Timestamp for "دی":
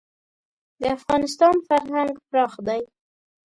2.67-2.81